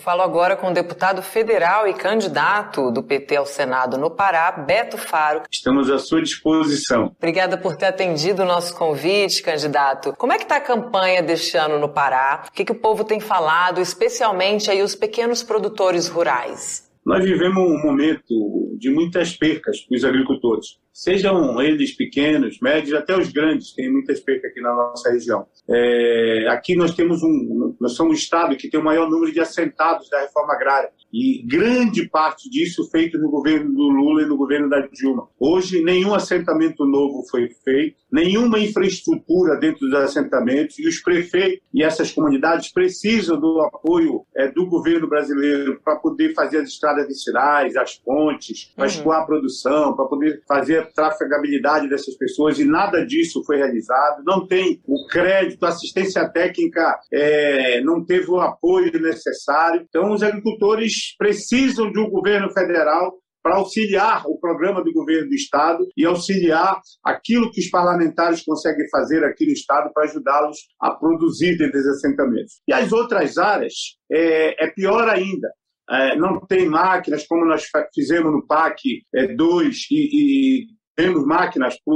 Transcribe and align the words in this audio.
falo 0.00 0.22
agora 0.22 0.56
com 0.56 0.68
o 0.68 0.72
deputado 0.72 1.22
federal 1.22 1.86
e 1.86 1.94
candidato 1.94 2.90
do 2.90 3.02
PT 3.02 3.36
ao 3.36 3.46
Senado 3.46 3.98
no 3.98 4.10
Pará, 4.10 4.50
Beto 4.50 4.96
Faro. 4.96 5.42
Estamos 5.50 5.90
à 5.90 5.98
sua 5.98 6.22
disposição. 6.22 7.12
Obrigada 7.18 7.58
por 7.58 7.76
ter 7.76 7.86
atendido 7.86 8.42
o 8.42 8.46
nosso 8.46 8.74
convite, 8.74 9.42
candidato. 9.42 10.14
Como 10.16 10.32
é 10.32 10.36
que 10.38 10.44
está 10.44 10.56
a 10.56 10.60
campanha 10.60 11.22
deste 11.22 11.56
ano 11.56 11.78
no 11.78 11.88
Pará? 11.88 12.44
O 12.48 12.52
que, 12.52 12.64
que 12.64 12.72
o 12.72 12.80
povo 12.80 13.04
tem 13.04 13.20
falado, 13.20 13.80
especialmente 13.80 14.70
aí 14.70 14.82
os 14.82 14.94
pequenos 14.94 15.42
produtores 15.42 16.08
rurais? 16.08 16.89
Nós 17.04 17.24
vivemos 17.24 17.58
um 17.58 17.82
momento 17.82 18.76
de 18.78 18.90
muitas 18.90 19.36
percas 19.36 19.80
para 19.80 19.96
os 19.96 20.04
agricultores 20.04 20.80
sejam 20.92 21.60
eles 21.62 21.96
pequenos, 21.96 22.60
médios, 22.60 22.92
até 22.92 23.16
os 23.16 23.30
grandes, 23.30 23.72
tem 23.72 23.90
muitas 23.90 24.20
percas 24.20 24.50
aqui 24.50 24.60
na 24.60 24.74
nossa 24.74 25.10
região. 25.10 25.46
É, 25.68 26.46
aqui 26.48 26.76
nós 26.76 26.94
temos 26.94 27.22
um, 27.22 27.74
nós 27.80 27.92
somos 27.92 28.12
um 28.12 28.14
estado 28.14 28.56
que 28.56 28.68
tem 28.68 28.78
o 28.78 28.84
maior 28.84 29.08
número 29.08 29.32
de 29.32 29.40
assentados 29.40 30.10
da 30.10 30.20
reforma 30.20 30.52
agrária 30.52 30.90
e 31.12 31.42
grande 31.46 32.08
parte 32.08 32.48
disso 32.48 32.88
feito 32.90 33.18
no 33.18 33.30
governo 33.30 33.72
do 33.72 33.88
Lula 33.88 34.22
e 34.22 34.26
no 34.26 34.36
governo 34.36 34.68
da 34.68 34.80
Dilma. 34.80 35.28
Hoje 35.38 35.82
nenhum 35.82 36.14
assentamento 36.14 36.84
novo 36.86 37.24
foi 37.30 37.48
feito, 37.64 37.96
nenhuma 38.10 38.58
infraestrutura 38.58 39.56
dentro 39.56 39.86
dos 39.86 39.94
assentamentos 39.94 40.78
e 40.78 40.86
os 40.86 41.00
prefeitos 41.00 41.60
e 41.72 41.82
essas 41.82 42.12
comunidades 42.12 42.72
precisam 42.72 43.38
do 43.38 43.60
apoio 43.60 44.24
é, 44.36 44.48
do 44.50 44.66
governo 44.66 45.08
brasileiro 45.08 45.80
para 45.84 45.96
poder 45.96 46.34
fazer 46.34 46.58
as 46.58 46.68
estradas 46.68 47.06
vicinais, 47.06 47.76
as 47.76 47.96
pontes, 47.96 48.72
para 48.74 48.84
uhum. 48.84 48.90
escoar 48.90 49.22
a 49.22 49.26
produção, 49.26 49.94
para 49.94 50.04
poder 50.06 50.42
fazer 50.46 50.78
a 50.78 50.86
trafegabilidade 50.86 51.88
dessas 51.88 52.14
pessoas 52.16 52.58
e 52.58 52.64
nada 52.64 53.04
disso 53.04 53.42
foi 53.44 53.56
realizado. 53.56 54.22
Não 54.24 54.46
tem 54.46 54.80
o 54.86 55.06
crédito, 55.06 55.64
a 55.64 55.68
assistência 55.68 56.28
técnica 56.28 56.98
é, 57.12 57.80
não 57.82 58.04
teve 58.04 58.30
o 58.30 58.40
apoio 58.40 58.90
necessário. 59.00 59.86
Então 59.88 60.12
os 60.12 60.22
agricultores 60.22 60.99
precisam 61.18 61.90
de 61.90 61.98
um 61.98 62.08
governo 62.08 62.50
federal 62.50 63.18
para 63.42 63.56
auxiliar 63.56 64.26
o 64.26 64.38
programa 64.38 64.84
do 64.84 64.92
governo 64.92 65.28
do 65.28 65.34
Estado 65.34 65.86
e 65.96 66.04
auxiliar 66.04 66.80
aquilo 67.04 67.50
que 67.50 67.60
os 67.60 67.70
parlamentares 67.70 68.42
conseguem 68.42 68.88
fazer 68.90 69.24
aqui 69.24 69.46
no 69.46 69.52
Estado 69.52 69.90
para 69.92 70.04
ajudá-los 70.04 70.58
a 70.80 70.90
produzir 70.90 71.56
dos 71.56 71.86
assentamentos. 71.86 72.60
E 72.68 72.72
as 72.72 72.92
outras 72.92 73.38
áreas 73.38 73.74
é, 74.10 74.64
é 74.64 74.70
pior 74.70 75.08
ainda. 75.08 75.50
É, 75.90 76.14
não 76.16 76.38
tem 76.46 76.68
máquinas, 76.68 77.26
como 77.26 77.44
nós 77.44 77.64
fizemos 77.92 78.30
no 78.30 78.46
PAC 78.46 79.02
2 79.36 79.66
é, 79.66 79.94
e, 79.94 79.96
e 79.96 80.66
temos 80.94 81.24
máquinas 81.24 81.76
para 81.82 81.94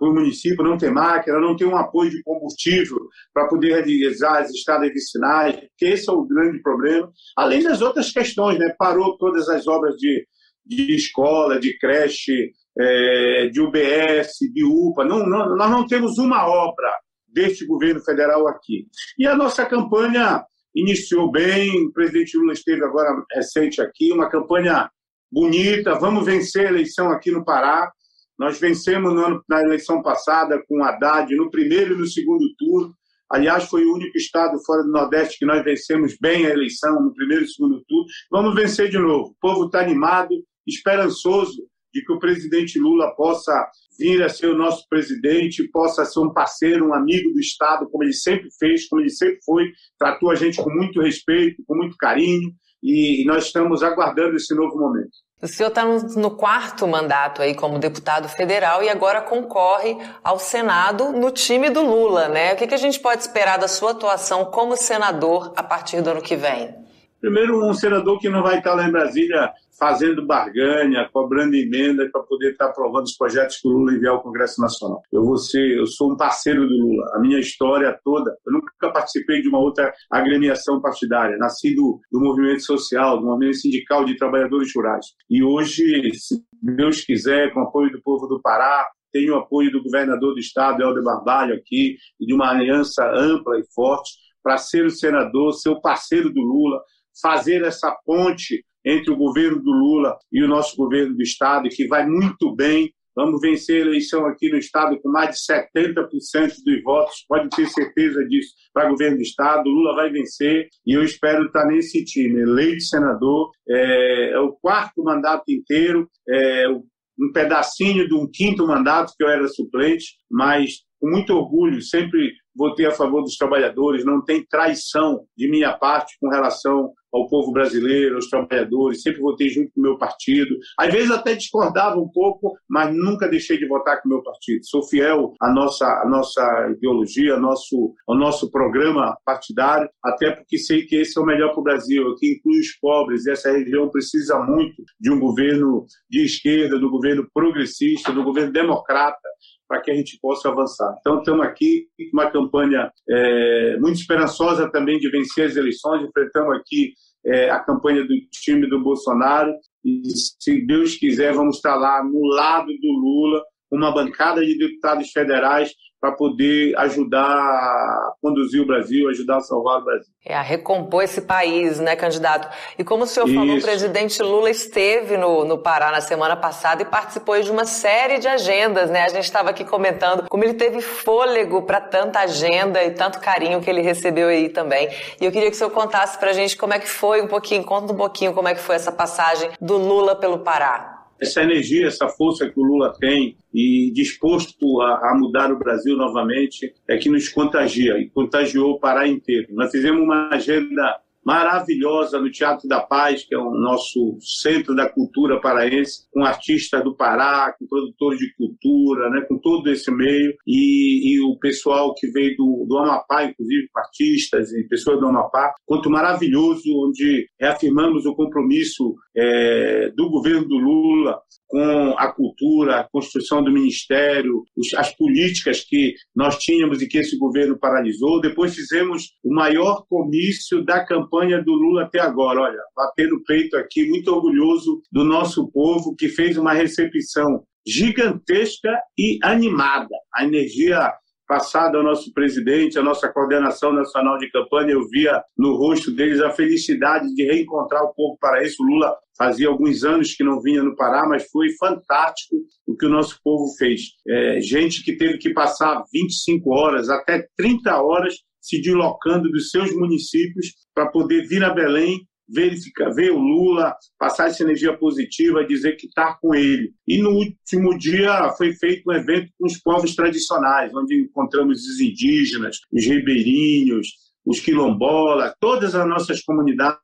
o 0.00 0.12
município, 0.12 0.64
não 0.64 0.78
tem 0.78 0.92
máquina, 0.92 1.40
não 1.40 1.56
tem 1.56 1.66
um 1.66 1.76
apoio 1.76 2.10
de 2.10 2.22
combustível 2.22 2.98
para 3.34 3.48
poder 3.48 3.84
realizar 3.84 4.38
as 4.38 4.50
estradas 4.50 4.92
vicinais, 4.92 5.56
que 5.76 5.86
esse 5.86 6.08
é 6.08 6.12
o 6.12 6.24
grande 6.24 6.62
problema. 6.62 7.10
Além 7.36 7.62
das 7.62 7.80
outras 7.80 8.12
questões, 8.12 8.58
né? 8.58 8.74
parou 8.78 9.16
todas 9.18 9.48
as 9.48 9.66
obras 9.66 9.96
de, 9.96 10.26
de 10.64 10.94
escola, 10.94 11.58
de 11.58 11.76
creche, 11.78 12.52
é, 12.78 13.48
de 13.48 13.60
UBS, 13.60 14.38
de 14.52 14.64
UPA. 14.64 15.04
Não, 15.04 15.26
não, 15.26 15.56
nós 15.56 15.70
não 15.70 15.86
temos 15.86 16.18
uma 16.18 16.46
obra 16.46 16.92
deste 17.26 17.66
governo 17.66 18.00
federal 18.00 18.46
aqui. 18.48 18.86
E 19.18 19.26
a 19.26 19.34
nossa 19.34 19.66
campanha 19.66 20.44
iniciou 20.74 21.30
bem, 21.30 21.86
o 21.86 21.92
presidente 21.92 22.36
Lula 22.36 22.52
esteve 22.52 22.84
agora 22.84 23.10
recente 23.32 23.80
aqui, 23.80 24.12
uma 24.12 24.30
campanha 24.30 24.88
bonita, 25.30 25.98
vamos 25.98 26.24
vencer 26.24 26.66
a 26.66 26.70
eleição 26.70 27.10
aqui 27.10 27.30
no 27.30 27.44
Pará. 27.44 27.90
Nós 28.38 28.60
vencemos 28.60 29.12
ano, 29.12 29.42
na 29.48 29.60
eleição 29.62 30.00
passada 30.02 30.62
com 30.68 30.84
Haddad 30.84 31.34
no 31.34 31.50
primeiro 31.50 31.94
e 31.94 31.98
no 31.98 32.06
segundo 32.06 32.44
turno. 32.56 32.94
Aliás, 33.30 33.64
foi 33.64 33.84
o 33.84 33.94
único 33.94 34.16
estado 34.16 34.56
fora 34.64 34.82
do 34.82 34.90
Nordeste 34.90 35.38
que 35.38 35.44
nós 35.44 35.62
vencemos 35.62 36.16
bem 36.18 36.46
a 36.46 36.50
eleição 36.50 37.02
no 37.02 37.12
primeiro 37.12 37.44
e 37.44 37.48
segundo 37.48 37.84
turno. 37.86 38.06
Vamos 38.30 38.54
vencer 38.54 38.88
de 38.88 38.98
novo. 38.98 39.30
O 39.30 39.36
povo 39.40 39.66
está 39.66 39.80
animado, 39.80 40.30
esperançoso 40.66 41.62
de 41.92 42.02
que 42.04 42.12
o 42.12 42.18
presidente 42.18 42.78
Lula 42.78 43.14
possa 43.16 43.52
vir 43.98 44.22
a 44.22 44.28
ser 44.28 44.48
o 44.48 44.56
nosso 44.56 44.86
presidente, 44.88 45.68
possa 45.68 46.04
ser 46.04 46.20
um 46.20 46.32
parceiro, 46.32 46.88
um 46.88 46.94
amigo 46.94 47.32
do 47.32 47.40
Estado, 47.40 47.88
como 47.90 48.04
ele 48.04 48.12
sempre 48.12 48.48
fez, 48.58 48.86
como 48.86 49.02
ele 49.02 49.10
sempre 49.10 49.38
foi, 49.44 49.64
tratou 49.98 50.30
a 50.30 50.34
gente 50.34 50.62
com 50.62 50.70
muito 50.70 51.00
respeito, 51.00 51.62
com 51.66 51.76
muito 51.76 51.96
carinho, 51.96 52.52
e 52.82 53.24
nós 53.26 53.46
estamos 53.46 53.82
aguardando 53.82 54.36
esse 54.36 54.54
novo 54.54 54.78
momento. 54.78 55.10
O 55.40 55.46
senhor 55.46 55.68
está 55.68 55.84
no, 55.84 56.32
quarto 56.32 56.86
mandato 56.88 57.42
aí 57.42 57.54
como 57.54 57.78
deputado 57.78 58.28
federal 58.28 58.82
e 58.82 58.88
agora 58.88 59.20
concorre 59.20 59.96
ao 60.22 60.36
Senado 60.36 61.12
no 61.12 61.30
time 61.30 61.70
do 61.70 61.80
Lula, 61.80 62.28
né? 62.28 62.54
O 62.54 62.56
que, 62.56 62.74
a 62.74 62.78
gente 62.78 62.98
pode 62.98 63.22
esperar 63.22 63.56
da 63.56 63.68
sua 63.68 63.92
atuação 63.92 64.46
como 64.46 64.76
senador 64.76 65.52
a 65.56 65.62
partir 65.62 66.02
do 66.02 66.10
ano 66.10 66.20
que 66.20 66.34
vem? 66.34 66.74
Primeiro, 67.20 67.64
um 67.64 67.74
senador 67.74 68.18
que 68.18 68.28
não 68.28 68.42
vai 68.42 68.58
estar 68.58 68.74
lá 68.74 68.86
em 68.86 68.92
Brasília 68.92 69.52
fazendo 69.78 70.26
barganha, 70.26 71.08
cobrando 71.12 71.54
emenda 71.54 72.08
para 72.10 72.22
poder 72.22 72.52
estar 72.52 72.66
aprovando 72.66 73.04
os 73.04 73.16
projetos 73.16 73.60
que 73.60 73.68
o 73.68 73.70
Lula 73.70 73.92
enviar 73.92 74.14
ao 74.14 74.22
Congresso 74.22 74.60
Nacional. 74.60 75.02
Eu 75.12 75.24
vou 75.24 75.36
ser, 75.36 75.78
eu 75.78 75.86
sou 75.86 76.12
um 76.12 76.16
parceiro 76.16 76.66
do 76.66 76.74
Lula. 76.74 77.10
A 77.14 77.20
minha 77.20 77.38
história 77.38 77.96
toda, 78.04 78.36
eu 78.46 78.52
nunca 78.52 78.90
participei 78.92 79.40
de 79.42 79.48
uma 79.48 79.58
outra 79.58 79.92
agremiação 80.10 80.80
partidária. 80.80 81.36
Nasci 81.36 81.74
do, 81.74 82.00
do 82.10 82.20
movimento 82.20 82.62
social, 82.62 83.18
do 83.18 83.26
movimento 83.26 83.56
sindical 83.56 84.04
de 84.04 84.16
trabalhadores 84.16 84.72
rurais. 84.74 85.06
E 85.30 85.42
hoje, 85.42 86.12
se 86.14 86.42
Deus 86.62 87.02
quiser, 87.02 87.52
com 87.52 87.60
o 87.60 87.64
apoio 87.64 87.90
do 87.90 88.02
povo 88.02 88.26
do 88.26 88.40
Pará, 88.40 88.86
tenho 89.12 89.34
o 89.34 89.38
apoio 89.38 89.70
do 89.70 89.82
governador 89.82 90.34
do 90.34 90.40
estado, 90.40 90.82
Helder 90.82 91.02
Barbalho, 91.02 91.54
aqui, 91.54 91.96
e 92.20 92.26
de 92.26 92.34
uma 92.34 92.50
aliança 92.50 93.04
ampla 93.14 93.58
e 93.58 93.64
forte 93.74 94.12
para 94.42 94.56
ser 94.56 94.84
o 94.86 94.90
senador, 94.90 95.52
ser 95.52 95.70
o 95.70 95.80
parceiro 95.80 96.32
do 96.32 96.40
Lula, 96.40 96.80
fazer 97.20 97.62
essa 97.62 97.94
ponte 98.04 98.64
entre 98.84 99.10
o 99.12 99.16
governo 99.16 99.62
do 99.62 99.70
Lula 99.70 100.16
e 100.32 100.42
o 100.42 100.48
nosso 100.48 100.76
governo 100.76 101.14
do 101.14 101.22
Estado, 101.22 101.68
que 101.68 101.86
vai 101.86 102.06
muito 102.06 102.54
bem. 102.54 102.92
Vamos 103.14 103.40
vencer 103.40 103.82
a 103.82 103.86
eleição 103.86 104.26
aqui 104.26 104.48
no 104.48 104.58
Estado 104.58 104.98
com 105.00 105.10
mais 105.10 105.34
de 105.34 105.52
70% 105.52 106.54
dos 106.64 106.82
votos, 106.84 107.24
pode 107.28 107.48
ter 107.50 107.66
certeza 107.66 108.24
disso, 108.24 108.54
para 108.72 108.86
o 108.86 108.90
governo 108.92 109.16
do 109.16 109.22
Estado. 109.22 109.68
Lula 109.68 109.96
vai 109.96 110.10
vencer 110.10 110.68
e 110.86 110.96
eu 110.96 111.02
espero 111.02 111.46
estar 111.46 111.66
nesse 111.66 112.04
time. 112.04 112.40
Eleito 112.40 112.82
senador, 112.82 113.50
é, 113.68 114.30
é 114.34 114.38
o 114.38 114.52
quarto 114.52 115.02
mandato 115.02 115.44
inteiro, 115.48 116.08
é 116.28 116.68
um 116.68 117.32
pedacinho 117.32 118.06
de 118.06 118.14
um 118.14 118.30
quinto 118.32 118.64
mandato 118.64 119.12
que 119.18 119.24
eu 119.24 119.28
era 119.28 119.48
suplente, 119.48 120.16
mas 120.30 120.86
com 121.00 121.10
muito 121.10 121.32
orgulho, 121.32 121.82
sempre 121.82 122.32
votei 122.54 122.86
a 122.86 122.92
favor 122.92 123.22
dos 123.22 123.36
trabalhadores, 123.36 124.04
não 124.04 124.22
tem 124.22 124.44
traição 124.44 125.24
de 125.36 125.50
minha 125.50 125.72
parte 125.76 126.16
com 126.20 126.28
relação 126.28 126.92
ao 127.12 127.28
povo 127.28 127.52
brasileiro, 127.52 128.16
aos 128.16 128.28
trabalhadores, 128.28 129.02
sempre 129.02 129.20
votei 129.20 129.48
junto 129.48 129.72
com 129.72 129.80
o 129.80 129.82
meu 129.82 129.98
partido. 129.98 130.56
Às 130.78 130.92
vezes 130.92 131.10
até 131.10 131.34
discordava 131.34 131.98
um 131.98 132.08
pouco, 132.08 132.56
mas 132.68 132.94
nunca 132.94 133.28
deixei 133.28 133.58
de 133.58 133.66
votar 133.66 134.00
com 134.00 134.08
o 134.08 134.12
meu 134.12 134.22
partido. 134.22 134.64
Sou 134.64 134.82
fiel 134.82 135.34
à 135.40 135.52
nossa, 135.52 135.86
à 135.86 136.08
nossa 136.08 136.72
ideologia, 136.76 137.34
ao 137.34 137.40
nosso, 137.40 137.94
ao 138.06 138.16
nosso 138.16 138.50
programa 138.50 139.16
partidário, 139.24 139.88
até 140.04 140.30
porque 140.30 140.58
sei 140.58 140.84
que 140.84 140.96
esse 140.96 141.18
é 141.18 141.22
o 141.22 141.26
melhor 141.26 141.50
para 141.50 141.60
o 141.60 141.64
Brasil, 141.64 142.14
que 142.16 142.34
inclui 142.34 142.60
os 142.60 142.78
pobres, 142.80 143.26
essa 143.26 143.50
região 143.50 143.88
precisa 143.88 144.38
muito 144.38 144.82
de 145.00 145.10
um 145.10 145.18
governo 145.18 145.84
de 146.08 146.24
esquerda, 146.24 146.78
do 146.78 146.90
governo 146.90 147.26
progressista, 147.32 148.12
do 148.12 148.22
governo 148.22 148.52
democrata, 148.52 149.28
para 149.68 149.80
que 149.82 149.90
a 149.90 149.94
gente 149.94 150.18
possa 150.20 150.48
avançar. 150.48 150.96
Então, 151.00 151.18
estamos 151.18 151.44
aqui 151.44 151.86
uma 152.12 152.30
campanha 152.30 152.90
é, 153.08 153.76
muito 153.78 154.00
esperançosa 154.00 154.70
também 154.70 154.98
de 154.98 155.10
vencer 155.10 155.46
as 155.46 155.56
eleições, 155.56 156.02
enfrentamos 156.02 156.56
aqui 156.56 156.94
é, 157.26 157.50
a 157.50 157.60
campanha 157.60 158.02
do 158.02 158.14
time 158.30 158.68
do 158.68 158.82
Bolsonaro 158.82 159.52
e, 159.84 160.02
se 160.40 160.64
Deus 160.66 160.96
quiser, 160.96 161.34
vamos 161.34 161.56
estar 161.56 161.76
lá 161.76 162.02
no 162.02 162.26
lado 162.34 162.66
do 162.66 162.92
Lula, 162.92 163.42
uma 163.70 163.92
bancada 163.92 164.44
de 164.44 164.56
deputados 164.58 165.10
federais 165.10 165.72
para 166.00 166.12
poder 166.12 166.76
ajudar 166.78 167.24
a 167.24 168.12
conduzir 168.22 168.62
o 168.62 168.66
Brasil, 168.66 169.08
ajudar 169.08 169.38
a 169.38 169.40
salvar 169.40 169.80
o 169.80 169.84
Brasil. 169.84 170.12
É, 170.24 170.34
a 170.34 170.42
recompor 170.42 171.02
esse 171.02 171.22
país, 171.22 171.80
né, 171.80 171.96
candidato? 171.96 172.48
E 172.78 172.84
como 172.84 173.02
o 173.02 173.06
senhor 173.06 173.26
Isso. 173.26 173.34
falou, 173.34 173.56
o 173.56 173.60
presidente 173.60 174.22
Lula 174.22 174.50
esteve 174.50 175.16
no, 175.16 175.44
no 175.44 175.58
Pará 175.58 175.90
na 175.90 176.00
semana 176.00 176.36
passada 176.36 176.82
e 176.82 176.84
participou 176.84 177.40
de 177.40 177.50
uma 177.50 177.64
série 177.64 178.18
de 178.18 178.28
agendas, 178.28 178.90
né? 178.90 179.04
A 179.04 179.08
gente 179.08 179.24
estava 179.24 179.50
aqui 179.50 179.64
comentando 179.64 180.28
como 180.28 180.44
ele 180.44 180.54
teve 180.54 180.80
fôlego 180.80 181.62
para 181.62 181.80
tanta 181.80 182.20
agenda 182.20 182.82
e 182.84 182.92
tanto 182.92 183.20
carinho 183.20 183.60
que 183.60 183.68
ele 183.68 183.80
recebeu 183.80 184.28
aí 184.28 184.48
também. 184.48 184.88
E 185.20 185.24
eu 185.24 185.32
queria 185.32 185.50
que 185.50 185.56
o 185.56 185.58
senhor 185.58 185.70
contasse 185.70 186.16
para 186.18 186.30
a 186.30 186.32
gente 186.32 186.56
como 186.56 186.74
é 186.74 186.78
que 186.78 186.88
foi 186.88 187.22
um 187.22 187.26
pouquinho, 187.26 187.64
conta 187.64 187.92
um 187.92 187.96
pouquinho 187.96 188.32
como 188.32 188.46
é 188.46 188.54
que 188.54 188.60
foi 188.60 188.76
essa 188.76 188.92
passagem 188.92 189.50
do 189.60 189.76
Lula 189.76 190.14
pelo 190.14 190.38
Pará 190.38 190.97
essa 191.20 191.42
energia, 191.42 191.86
essa 191.86 192.08
força 192.08 192.48
que 192.48 192.58
o 192.58 192.62
Lula 192.62 192.92
tem 192.98 193.36
e 193.52 193.90
disposto 193.92 194.80
a, 194.80 195.10
a, 195.10 195.18
mudar 195.18 195.52
o 195.52 195.58
Brasil 195.58 195.96
novamente 195.96 196.72
é 196.88 196.96
que 196.96 197.08
nos 197.08 197.28
contagia 197.28 197.98
e 197.98 198.08
contagiou 198.10 198.72
o 198.72 198.80
Pará 198.80 199.06
inteiro. 199.06 199.48
Nós 199.50 199.70
fizemos 199.70 200.02
uma 200.02 200.28
agenda 200.32 201.00
maravilhosa 201.28 202.18
no 202.18 202.30
Teatro 202.30 202.66
da 202.66 202.80
Paz, 202.80 203.22
que 203.22 203.34
é 203.34 203.38
o 203.38 203.50
nosso 203.50 204.16
centro 204.18 204.74
da 204.74 204.88
cultura 204.88 205.38
paraense, 205.38 206.08
com 206.10 206.24
artistas 206.24 206.82
do 206.82 206.96
Pará, 206.96 207.54
com 207.58 207.66
produtores 207.66 208.18
de 208.18 208.32
cultura, 208.34 209.10
né, 209.10 209.20
com 209.28 209.36
todo 209.36 209.68
esse 209.70 209.90
meio, 209.90 210.34
e, 210.46 211.12
e 211.12 211.20
o 211.20 211.38
pessoal 211.38 211.94
que 211.94 212.06
veio 212.06 212.34
do, 212.34 212.64
do 212.66 212.78
Amapá, 212.78 213.24
inclusive 213.24 213.68
artistas 213.76 214.52
e 214.52 214.66
pessoas 214.68 214.98
do 215.00 215.06
Amapá, 215.06 215.54
quanto 215.66 215.90
maravilhoso, 215.90 216.62
onde 216.86 217.28
reafirmamos 217.38 218.06
o 218.06 218.14
compromisso 218.14 218.94
é, 219.18 219.90
do 219.96 220.08
governo 220.08 220.46
do 220.46 220.56
Lula 220.56 221.20
com 221.48 221.94
a 221.96 222.12
cultura, 222.12 222.80
a 222.80 222.88
construção 222.88 223.42
do 223.42 223.50
ministério, 223.50 224.44
as 224.76 224.94
políticas 224.94 225.64
que 225.64 225.94
nós 226.14 226.38
tínhamos 226.38 226.82
e 226.82 226.86
que 226.86 226.98
esse 226.98 227.18
governo 227.18 227.58
paralisou. 227.58 228.20
Depois 228.20 228.54
fizemos 228.54 229.14
o 229.24 229.34
maior 229.34 229.84
comício 229.88 230.62
da 230.62 230.84
campanha 230.84 231.42
do 231.42 231.52
Lula 231.52 231.84
até 231.84 232.00
agora. 232.00 232.42
Olha, 232.42 232.58
bater 232.76 233.08
no 233.08 233.24
peito 233.24 233.56
aqui, 233.56 233.88
muito 233.88 234.14
orgulhoso 234.14 234.82
do 234.92 235.04
nosso 235.04 235.50
povo 235.50 235.96
que 235.96 236.08
fez 236.08 236.36
uma 236.36 236.52
recepção 236.52 237.42
gigantesca 237.66 238.70
e 238.96 239.18
animada. 239.22 239.94
A 240.14 240.24
energia 240.24 240.92
passada 241.28 241.76
ao 241.76 241.84
nosso 241.84 242.12
presidente, 242.14 242.78
a 242.78 242.82
nossa 242.82 243.06
coordenação 243.12 243.70
nacional 243.70 244.16
de 244.16 244.30
campanha, 244.30 244.72
eu 244.72 244.88
via 244.88 245.22
no 245.36 245.54
rosto 245.56 245.94
deles 245.94 246.20
a 246.20 246.30
felicidade 246.30 247.14
de 247.14 247.22
reencontrar 247.22 247.84
o 247.84 247.94
povo 247.94 248.16
paraense. 248.18 248.56
O 248.58 248.64
Lula 248.64 248.96
fazia 249.16 249.48
alguns 249.48 249.84
anos 249.84 250.14
que 250.14 250.24
não 250.24 250.40
vinha 250.40 250.62
no 250.62 250.74
Pará, 250.74 251.06
mas 251.06 251.28
foi 251.30 251.50
fantástico 251.58 252.36
o 252.66 252.74
que 252.74 252.86
o 252.86 252.90
nosso 252.90 253.20
povo 253.22 253.54
fez. 253.58 253.82
É, 254.08 254.40
gente 254.40 254.82
que 254.82 254.96
teve 254.96 255.18
que 255.18 255.34
passar 255.34 255.84
25 255.92 256.50
horas, 256.50 256.88
até 256.88 257.26
30 257.36 257.82
horas, 257.82 258.14
se 258.40 258.62
deslocando 258.62 259.30
dos 259.30 259.50
seus 259.50 259.70
municípios 259.74 260.54
para 260.74 260.90
poder 260.90 261.26
vir 261.26 261.44
a 261.44 261.52
Belém 261.52 262.07
verificar, 262.28 262.90
ver 262.90 263.10
o 263.10 263.18
Lula, 263.18 263.74
passar 263.98 264.28
essa 264.28 264.42
energia 264.42 264.76
positiva, 264.76 265.46
dizer 265.46 265.76
que 265.76 265.86
está 265.86 266.14
com 266.20 266.34
ele. 266.34 266.72
E 266.86 267.00
no 267.00 267.10
último 267.10 267.76
dia 267.78 268.30
foi 268.36 268.52
feito 268.54 268.82
um 268.88 268.92
evento 268.92 269.30
com 269.38 269.46
os 269.46 269.58
povos 269.58 269.94
tradicionais, 269.94 270.72
onde 270.74 271.02
encontramos 271.02 271.60
os 271.66 271.80
indígenas, 271.80 272.58
os 272.72 272.84
ribeirinhos, 272.84 273.88
os 274.28 274.40
quilombolas, 274.40 275.32
todas 275.40 275.74
as 275.74 275.88
nossas 275.88 276.22
comunidades 276.22 276.78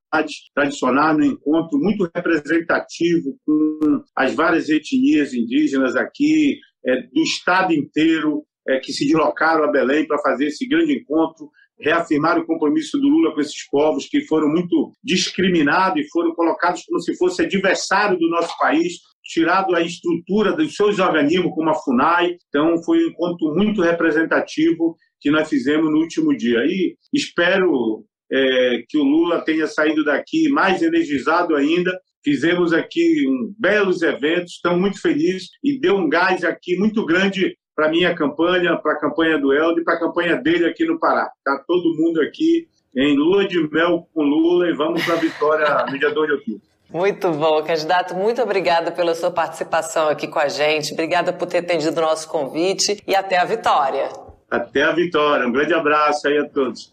tradicionais 0.54 1.18
no 1.18 1.24
encontro 1.26 1.78
muito 1.78 2.10
representativo 2.14 3.36
com 3.44 4.02
as 4.16 4.34
várias 4.34 4.70
etnias 4.70 5.34
indígenas 5.34 5.94
aqui, 5.94 6.58
é, 6.86 7.02
do 7.02 7.22
estado 7.22 7.74
inteiro, 7.74 8.44
é, 8.66 8.78
que 8.78 8.92
se 8.92 9.04
deslocaram 9.04 9.64
a 9.64 9.70
Belém 9.70 10.06
para 10.06 10.22
fazer 10.22 10.46
esse 10.46 10.66
grande 10.66 10.94
encontro 10.94 11.50
reafirmar 11.80 12.38
o 12.38 12.46
compromisso 12.46 12.98
do 12.98 13.08
Lula 13.08 13.34
com 13.34 13.40
esses 13.40 13.68
povos 13.68 14.06
que 14.08 14.22
foram 14.26 14.48
muito 14.48 14.92
discriminados 15.02 16.04
e 16.04 16.08
foram 16.10 16.34
colocados 16.34 16.82
como 16.84 17.00
se 17.00 17.16
fosse 17.16 17.42
adversário 17.42 18.18
do 18.18 18.28
nosso 18.30 18.56
país, 18.58 18.94
tirado 19.22 19.74
a 19.74 19.80
estrutura 19.80 20.52
dos 20.52 20.74
seus 20.74 20.98
organismos, 20.98 21.52
como 21.54 21.70
a 21.70 21.74
FUNAI. 21.74 22.36
Então, 22.48 22.82
foi 22.84 22.98
um 23.04 23.08
encontro 23.08 23.54
muito 23.54 23.82
representativo 23.82 24.96
que 25.20 25.30
nós 25.30 25.48
fizemos 25.48 25.90
no 25.90 25.98
último 25.98 26.36
dia. 26.36 26.58
E 26.66 26.96
espero 27.12 28.04
é, 28.30 28.82
que 28.88 28.98
o 28.98 29.02
Lula 29.02 29.42
tenha 29.42 29.66
saído 29.66 30.04
daqui 30.04 30.48
mais 30.50 30.82
energizado 30.82 31.56
ainda. 31.56 31.90
Fizemos 32.22 32.72
aqui 32.72 33.26
um, 33.26 33.54
belos 33.58 34.02
eventos, 34.02 34.54
estamos 34.54 34.80
muito 34.80 35.00
felizes 35.00 35.48
e 35.62 35.78
deu 35.78 35.96
um 35.96 36.08
gás 36.08 36.42
aqui 36.44 36.76
muito 36.76 37.04
grande 37.04 37.54
para 37.74 37.86
a 37.86 37.90
minha 37.90 38.14
campanha, 38.14 38.76
para 38.76 38.92
a 38.92 38.98
campanha 38.98 39.38
do 39.38 39.52
Helder 39.52 39.82
e 39.82 39.84
para 39.84 39.94
a 39.94 39.98
campanha 39.98 40.36
dele 40.36 40.66
aqui 40.66 40.84
no 40.84 40.98
Pará. 40.98 41.30
Está 41.38 41.62
todo 41.66 41.94
mundo 41.96 42.20
aqui 42.20 42.68
em 42.96 43.16
lua 43.16 43.46
de 43.46 43.68
mel 43.70 44.08
com 44.14 44.22
Lula 44.22 44.68
e 44.68 44.72
vamos 44.72 45.04
para 45.04 45.14
a 45.14 45.18
vitória 45.18 45.86
no 45.90 45.98
dia 45.98 46.10
2 46.10 46.28
de 46.28 46.34
outubro. 46.34 46.74
Muito 46.92 47.30
bom, 47.32 47.62
candidato. 47.64 48.14
Muito 48.14 48.40
obrigada 48.40 48.92
pela 48.92 49.14
sua 49.14 49.30
participação 49.30 50.08
aqui 50.08 50.28
com 50.28 50.38
a 50.38 50.48
gente. 50.48 50.92
Obrigada 50.92 51.32
por 51.32 51.46
ter 51.46 51.58
atendido 51.58 51.98
o 51.98 52.04
nosso 52.04 52.28
convite 52.28 53.02
e 53.06 53.16
até 53.16 53.36
a 53.36 53.44
vitória. 53.44 54.10
Até 54.48 54.82
a 54.82 54.92
vitória. 54.92 55.46
Um 55.46 55.50
grande 55.50 55.74
abraço 55.74 56.28
aí 56.28 56.38
a 56.38 56.48
todos. 56.48 56.92